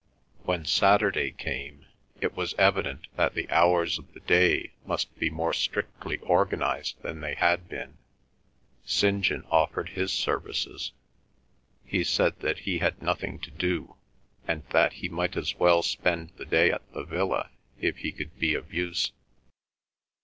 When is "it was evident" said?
2.19-3.05